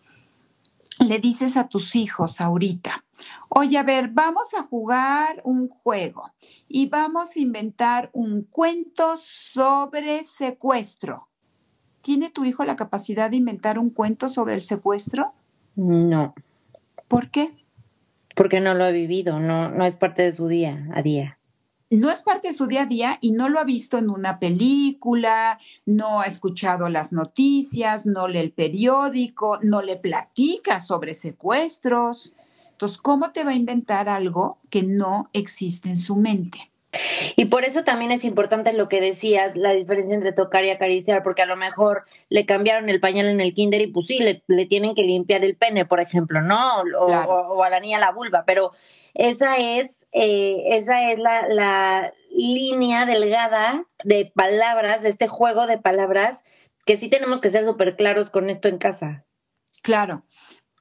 [0.98, 3.04] le dices a tus hijos ahorita,
[3.50, 6.32] oye, a ver, vamos a jugar un juego
[6.72, 11.26] y vamos a inventar un cuento sobre secuestro.
[12.00, 15.34] ¿Tiene tu hijo la capacidad de inventar un cuento sobre el secuestro?
[15.74, 16.32] No.
[17.08, 17.52] ¿Por qué?
[18.36, 21.40] Porque no lo ha vivido, no, no es parte de su día a día
[21.90, 24.38] no es parte de su día a día y no lo ha visto en una
[24.38, 32.36] película, no ha escuchado las noticias, no lee el periódico, no le platica sobre secuestros.
[32.80, 36.70] Entonces, ¿cómo te va a inventar algo que no existe en su mente?
[37.36, 41.22] Y por eso también es importante lo que decías, la diferencia entre tocar y acariciar,
[41.22, 44.64] porque a lo mejor le cambiaron el pañal en el kinder y pues sí, le,
[44.64, 46.82] tienen que limpiar el pene, por ejemplo, ¿no?
[46.98, 48.72] O, a la niña la vulva, pero
[49.12, 55.76] esa es, eh, esa es la, la línea delgada de palabras, de este juego de
[55.76, 59.26] palabras, que sí tenemos que ser súper claros con esto en casa.
[59.82, 60.24] Claro.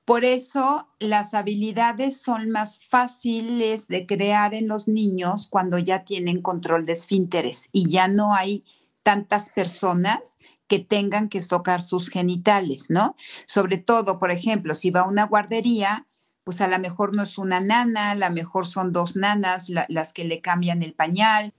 [0.09, 6.41] Por eso las habilidades son más fáciles de crear en los niños cuando ya tienen
[6.41, 8.65] control de esfínteres y ya no hay
[9.03, 13.15] tantas personas que tengan que tocar sus genitales, ¿no?
[13.45, 16.07] Sobre todo, por ejemplo, si va a una guardería,
[16.43, 20.13] pues a lo mejor no es una nana, a lo mejor son dos nanas las
[20.13, 21.53] que le cambian el pañal.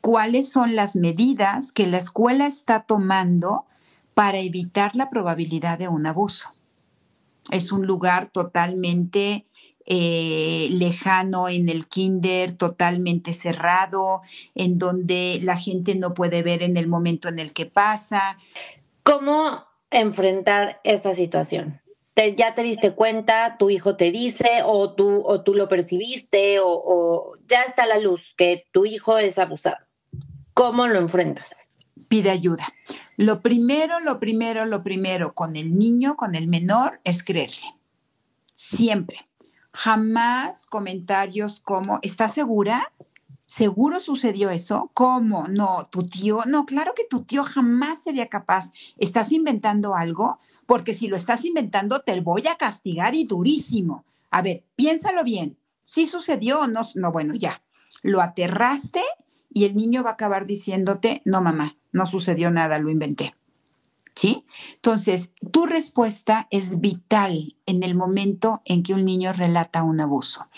[0.00, 3.66] ¿Cuáles son las medidas que la escuela está tomando
[4.14, 6.52] para evitar la probabilidad de un abuso?
[7.50, 9.46] Es un lugar totalmente
[9.84, 14.20] eh, lejano en el kinder, totalmente cerrado,
[14.54, 18.38] en donde la gente no puede ver en el momento en el que pasa.
[19.02, 21.80] ¿Cómo enfrentar esta situación?
[22.36, 26.68] ya te diste cuenta, tu hijo te dice, o tú, o tú lo percibiste, o,
[26.68, 29.78] o ya está la luz que tu hijo es abusado.
[30.54, 31.70] ¿Cómo lo enfrentas?
[32.08, 32.68] Pide ayuda.
[33.22, 37.76] Lo primero, lo primero, lo primero con el niño, con el menor, es creerle.
[38.52, 39.24] Siempre.
[39.72, 42.92] Jamás comentarios como, ¿estás segura?
[43.46, 44.90] ¿Seguro sucedió eso?
[44.92, 45.46] ¿Cómo?
[45.46, 48.72] No, tu tío, no, claro que tu tío jamás sería capaz.
[48.98, 50.40] ¿Estás inventando algo?
[50.66, 54.04] Porque si lo estás inventando, te voy a castigar y durísimo.
[54.32, 55.56] A ver, piénsalo bien.
[55.84, 56.80] ¿Sí sucedió o no?
[56.96, 57.62] No, bueno, ya.
[58.02, 59.00] Lo aterraste
[59.54, 63.34] y el niño va a acabar diciéndote, no, mamá, no sucedió nada, lo inventé.
[64.14, 64.44] ¿Sí?
[64.74, 70.48] Entonces, tu respuesta es vital en el momento en que un niño relata un abuso.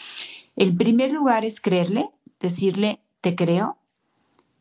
[0.56, 3.78] El primer lugar es creerle, decirle, te creo,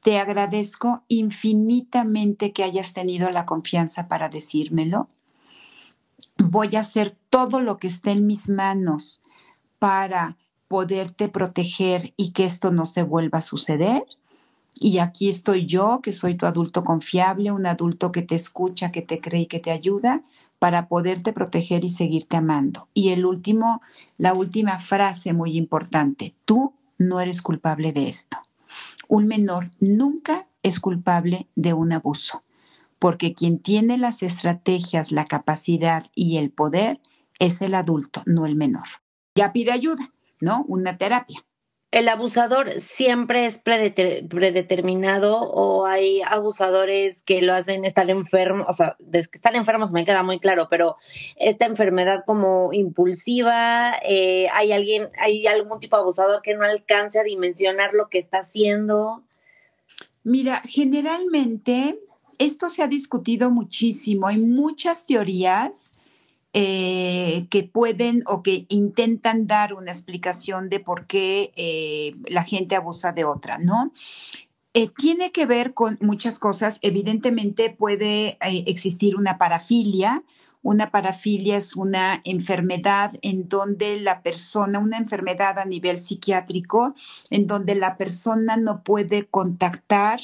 [0.04, 5.08] te agradezco infinitamente que hayas tenido la confianza para decírmelo.
[6.38, 9.22] Voy a hacer todo lo que esté en mis manos
[9.80, 14.04] para poderte proteger y que esto no se vuelva a suceder.
[14.76, 19.02] Y aquí estoy yo, que soy tu adulto confiable, un adulto que te escucha, que
[19.02, 20.24] te cree y que te ayuda
[20.60, 22.88] para poderte proteger y seguirte amando.
[22.94, 23.82] Y el último,
[24.18, 28.38] la última frase muy importante, tú no eres culpable de esto.
[29.08, 32.44] Un menor nunca es culpable de un abuso,
[32.98, 37.02] porque quien tiene las estrategias, la capacidad y el poder
[37.40, 38.88] es el adulto, no el menor.
[39.36, 40.64] Ya pide ayuda, ¿no?
[40.68, 41.44] Una terapia
[41.94, 48.96] el abusador siempre es predeterminado o hay abusadores que lo hacen estar enfermo, o sea,
[48.98, 50.98] desde están enfermos me queda muy claro, pero
[51.36, 57.20] esta enfermedad como impulsiva, eh, hay alguien, hay algún tipo de abusador que no alcance
[57.20, 59.22] a dimensionar lo que está haciendo.
[60.24, 62.00] Mira, generalmente
[62.40, 65.98] esto se ha discutido muchísimo, hay muchas teorías
[66.56, 72.76] eh, que pueden o que intentan dar una explicación de por qué eh, la gente
[72.76, 73.92] abusa de otra, ¿no?
[74.76, 76.78] Eh, tiene que ver con muchas cosas.
[76.84, 80.24] Evidentemente puede existir una parafilia,
[80.64, 86.96] Una parafilia es una enfermedad en donde la persona, una enfermedad a nivel psiquiátrico,
[87.30, 90.22] en donde la persona no puede contactar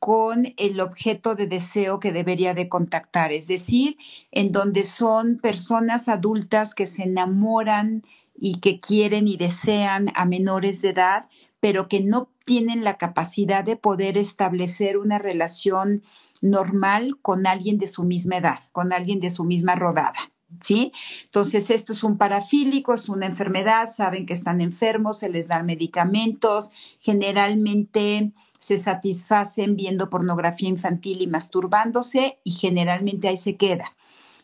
[0.00, 3.98] con el objeto de deseo que debería de contactar, es decir,
[4.32, 8.02] en donde son personas adultas que se enamoran
[8.34, 11.28] y que quieren y desean a menores de edad,
[11.60, 16.02] pero que no tienen la capacidad de poder establecer una relación
[16.40, 20.32] normal con alguien de su misma edad, con alguien de su misma rodada.
[20.62, 20.92] ¿Sí?
[21.24, 25.64] Entonces, esto es un parafílico, es una enfermedad, saben que están enfermos, se les dan
[25.64, 33.96] medicamentos, generalmente se satisfacen viendo pornografía infantil y masturbándose y generalmente ahí se queda.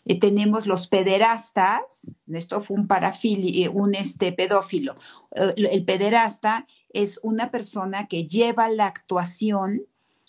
[0.06, 4.94] Eh, tenemos los pederastas, esto fue un parafílico, un este, pedófilo.
[5.34, 9.82] Eh, el pederasta es una persona que lleva la actuación,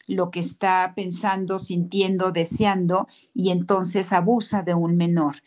[0.05, 5.38] lo que está pensando, sintiendo, deseando, y entonces abusa de un menor.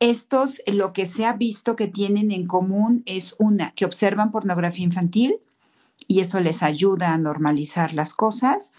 [0.00, 4.84] Estos, lo que se ha visto que tienen en común es una, que observan pornografía
[4.84, 5.36] infantil,
[6.08, 8.72] y eso les ayuda a normalizar las cosas.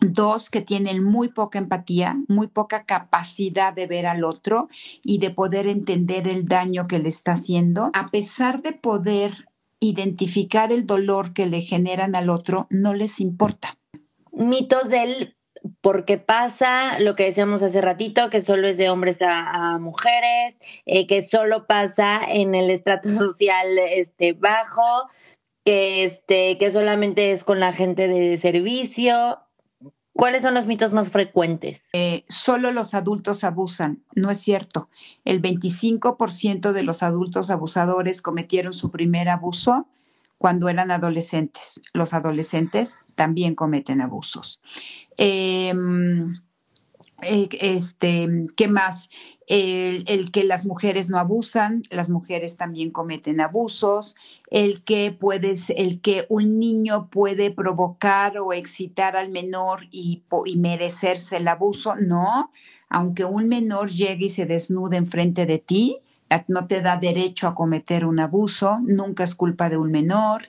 [0.00, 4.68] Dos, que tienen muy poca empatía, muy poca capacidad de ver al otro
[5.02, 7.90] y de poder entender el daño que le está haciendo.
[7.94, 9.48] A pesar de poder
[9.80, 13.74] identificar el dolor que le generan al otro, no les importa.
[14.32, 15.36] Mitos del
[15.80, 20.58] por qué pasa lo que decíamos hace ratito, que solo es de hombres a, mujeres,
[20.86, 25.08] eh, que solo pasa en el estrato social este, bajo,
[25.68, 29.40] que, este, que solamente es con la gente de servicio.
[30.14, 31.90] ¿Cuáles son los mitos más frecuentes?
[31.92, 34.02] Eh, solo los adultos abusan.
[34.14, 34.88] No es cierto.
[35.26, 39.86] El 25% de los adultos abusadores cometieron su primer abuso
[40.38, 41.82] cuando eran adolescentes.
[41.92, 44.62] Los adolescentes también cometen abusos.
[45.18, 46.40] Em,
[47.20, 49.10] eh, este, ¿Qué más?
[49.48, 54.14] El, que las mujeres no abusan, las mujeres también cometen abusos,
[54.50, 60.56] el que puedes, el que un niño puede provocar o excitar al menor y, y
[60.56, 62.50] merecerse el abuso, no,
[62.90, 66.00] aunque un menor llegue y se desnude enfrente de ti,
[66.48, 70.48] no te da derecho a cometer un abuso, nunca es culpa de un menor.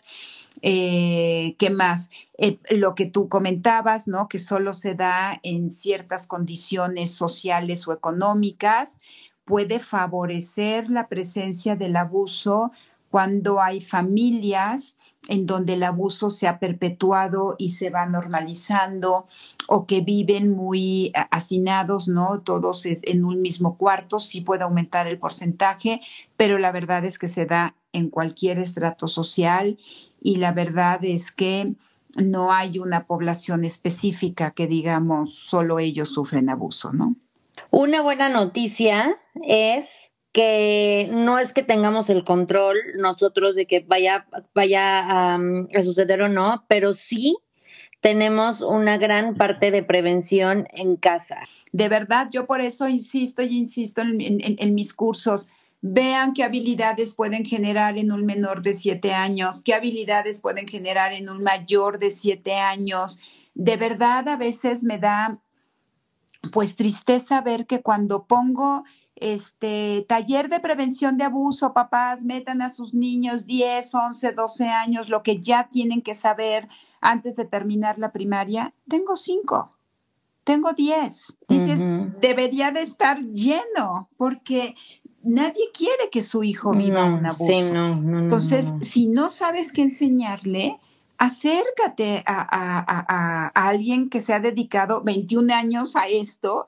[0.62, 2.10] Eh, ¿Qué más?
[2.38, 4.28] Eh, lo que tú comentabas, ¿no?
[4.28, 9.00] Que solo se da en ciertas condiciones sociales o económicas,
[9.46, 12.72] puede favorecer la presencia del abuso
[13.10, 14.98] cuando hay familias
[15.28, 19.28] en donde el abuso se ha perpetuado y se va normalizando
[19.68, 22.42] o que viven muy hacinados, ¿no?
[22.42, 26.02] Todos en un mismo cuarto, sí puede aumentar el porcentaje,
[26.38, 29.78] pero la verdad es que se da en cualquier estrato social
[30.22, 31.74] y la verdad es que
[32.16, 37.16] no hay una población específica que digamos solo ellos sufren abuso, ¿no?
[37.72, 39.18] Una buena noticia
[39.48, 45.40] es que no es que tengamos el control nosotros de que vaya, vaya a,
[45.84, 47.38] suceder o no, pero sí
[48.02, 51.48] tenemos una gran parte de prevención en casa.
[51.72, 55.48] De verdad, yo por eso insisto y insisto en mis cursos
[55.82, 61.14] Vean qué habilidades pueden generar en un menor de siete años, qué habilidades pueden generar
[61.14, 63.20] en un mayor de siete años.
[63.54, 65.42] De verdad, a veces me da
[66.52, 68.84] pues tristeza ver que cuando pongo
[69.16, 75.10] este taller de prevención de abuso, papás metan a sus niños 10, 11, 12 años,
[75.10, 76.68] lo que ya tienen que saber
[77.02, 79.78] antes de terminar la primaria, tengo cinco,
[80.44, 81.38] tengo 10.
[81.48, 81.80] Dices,
[82.22, 84.76] debería de estar lleno, porque
[85.30, 87.52] nadie quiere que su hijo viva un abuso.
[87.52, 90.80] Entonces, si no sabes qué enseñarle,
[91.18, 96.68] acércate a, alguien que se ha dedicado 21 años a esto.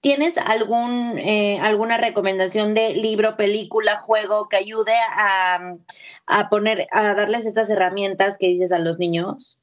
[0.00, 5.74] ¿Tienes algún, eh, alguna recomendación de libro, película, juego que ayude a,
[6.26, 9.58] a poner, a darles estas herramientas que dices a los niños?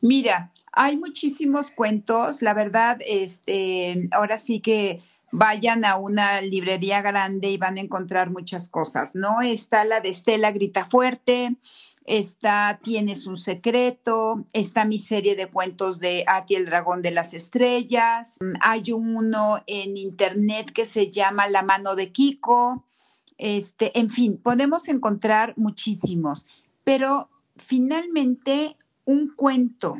[0.00, 5.00] Mira, hay muchísimos cuentos, la verdad, este, ahora sí que
[5.32, 9.40] vayan a una librería grande y van a encontrar muchas cosas, ¿no?
[9.40, 11.56] Está la de Estela Grita Fuerte,
[12.04, 17.34] está Tienes un secreto, está mi serie de cuentos de Ati el dragón de las
[17.34, 22.84] estrellas, hay uno en internet que se llama La mano de Kiko,
[23.38, 26.46] este, en fin, podemos encontrar muchísimos,
[26.84, 29.96] pero finalmente un cuento,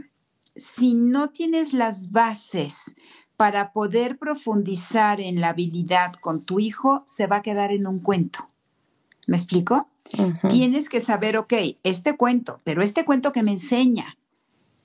[0.57, 2.97] si no tienes las bases
[3.41, 7.99] para poder profundizar en la habilidad con tu hijo, se va a quedar en un
[7.99, 8.47] cuento.
[9.27, 9.89] ¿Me explico?
[10.51, 14.19] Tienes que saber, ok, este cuento, pero este cuento que me enseña,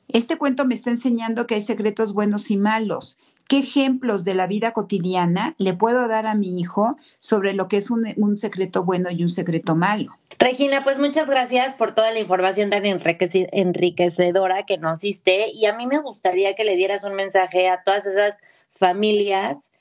[0.08, 3.18] este cuento me está enseñando que hay secretos buenos y malos.
[3.48, 7.78] ¿Qué ejemplos de la vida cotidiana le puedo dar a mi hijo sobre lo que
[7.78, 10.12] es un, un secreto bueno y un secreto malo?
[10.40, 15.76] Regina, pues muchas gracias por toda la información tan enriquecedora que nos diste y a
[15.76, 18.36] mí me gustaría que le dieras un mensaje a todas esas
[18.72, 19.72] familias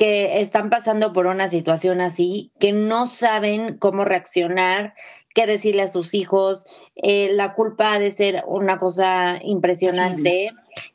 [0.00, 4.94] que están pasando por una situación así, que no saben cómo reaccionar,
[5.34, 6.66] qué decirle a sus hijos.
[6.96, 10.52] Eh, la culpa ha de ser una cosa impresionante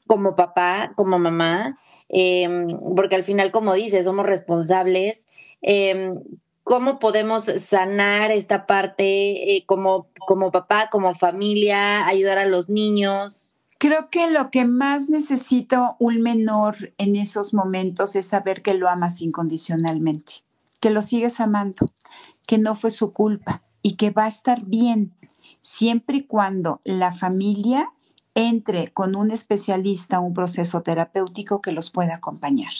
[0.07, 1.77] como papá, como mamá,
[2.09, 5.27] em, porque al final, como dices, somos responsables.
[5.61, 6.19] Em,
[6.63, 13.51] ¿Cómo podemos sanar esta parte eh, como, como papá, como familia, ayudar a los niños?
[13.77, 18.89] Creo que lo que más necesita un menor en esos momentos es saber que lo
[18.89, 20.43] amas incondicionalmente,
[20.79, 21.91] que lo sigues amando,
[22.47, 25.13] que no fue su culpa y que va a estar bien
[25.61, 27.89] siempre y cuando la familia
[28.35, 32.73] entre con un especialista un proceso terapéutico que los pueda acompañar.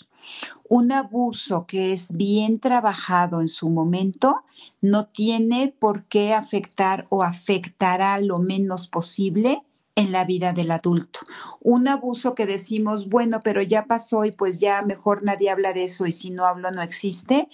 [0.68, 4.44] Un abuso que es bien trabajado en su momento
[4.82, 9.64] no tiene por qué afectar o afectará lo menos posible
[9.96, 11.22] en la vida del adulto.
[11.62, 15.86] Un abuso que decimos, bueno, pero ya pasó y pues ya mejor nadie habla de
[15.86, 17.48] eso y si no hablo no existe,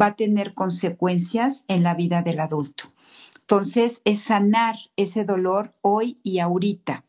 [0.00, 2.92] va a tener consecuencias en la vida del adulto.
[3.40, 7.04] Entonces, es sanar ese dolor hoy y ahorita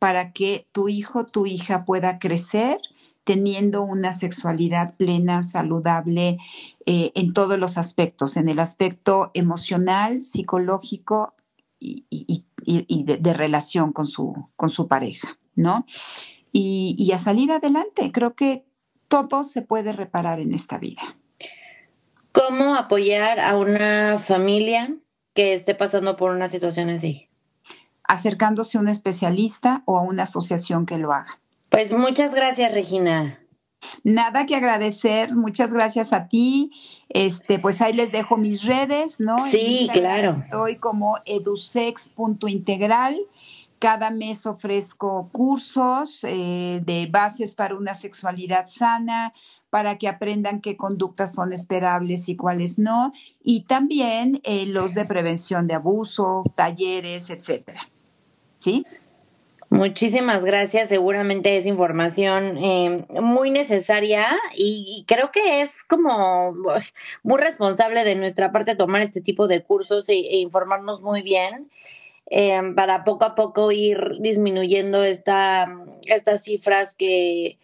[0.00, 2.78] para que tu hijo, tu hija pueda crecer
[3.22, 6.38] teniendo una sexualidad plena, saludable
[6.86, 11.34] eh, en todos los aspectos, en el aspecto emocional, psicológico
[11.78, 12.44] y,
[13.04, 15.86] de, relación con su, con su pareja, ¿no?
[16.50, 18.10] Y a salir adelante.
[18.10, 18.64] Creo que
[19.06, 21.16] todo se puede reparar en esta vida.
[22.32, 24.96] ¿Cómo apoyar a una familia
[25.34, 27.29] que esté pasando por una situación así?
[28.10, 31.38] Acercándose a un especialista o a una asociación que lo haga.
[31.68, 33.38] Pues muchas gracias, Regina.
[34.02, 36.72] Nada que agradecer, muchas gracias a ti.
[37.08, 39.38] Este, pues ahí les dejo mis redes, ¿no?
[39.38, 40.32] Sí, claro.
[40.32, 43.16] Estoy como edusex.integral.
[43.78, 49.32] Cada mes ofrezco cursos eh, de bases para una sexualidad sana,
[49.70, 55.04] para que aprendan qué conductas son esperables y cuáles no, y también eh, los de
[55.04, 57.80] prevención de abuso, talleres, etcétera.
[58.60, 58.86] ¿Sí?
[59.70, 60.88] Muchísimas gracias.
[60.88, 66.54] Seguramente es información eh, muy necesaria y, creo que es como
[67.22, 71.70] muy responsable de nuestra parte tomar este tipo de cursos e, e informarnos muy bien
[72.26, 75.68] eh, para poco a poco ir disminuyendo esta,
[76.06, 77.58] estas cifras que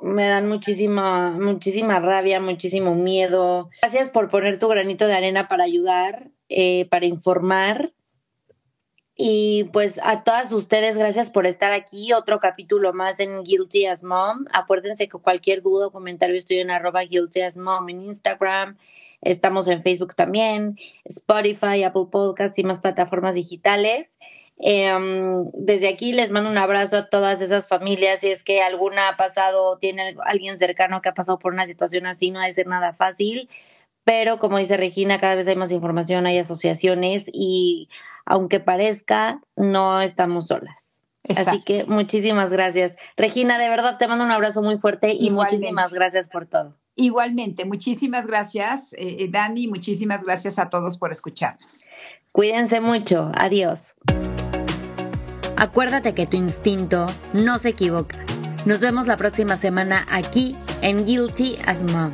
[0.00, 3.70] me dan muchísima, muchísima rabia, muchísimo miedo.
[3.82, 7.92] Gracias por poner tu granito de arena para ayudar, eh, para informar
[9.16, 12.12] y pues a todas ustedes, gracias por estar aquí.
[12.12, 14.46] Otro capítulo más en Guilty as Mom.
[14.52, 18.78] Acuérdense que cualquier duda o comentario estoy en arroba Guilty as Mom en Instagram.
[19.20, 24.18] Estamos en Facebook también, Spotify, Apple Podcast y más plataformas digitales.
[24.58, 28.20] Em, desde aquí les mando un abrazo a todas esas familias.
[28.20, 32.06] Si es que alguna ha pasado, tiene alguien cercano que ha pasado por una situación
[32.06, 33.48] así, no ha de ser nada fácil.
[34.04, 37.88] Pero como dice Regina, cada vez hay más información, hay asociaciones y
[38.24, 41.02] aunque parezca, no estamos solas.
[41.36, 42.96] Así que muchísimas gracias.
[43.16, 46.76] Regina, de verdad te mando un abrazo muy fuerte y muchísimas gracias por todo.
[46.94, 51.86] Igualmente, muchísimas gracias, eh, eh, Dani, muchísimas gracias a todos por escucharnos.
[52.32, 53.94] Cuídense mucho, adiós.
[55.56, 58.18] Acuérdate que tu instinto no se equivoca.
[58.66, 62.12] Nos vemos la próxima semana aquí en Guilty as Mom.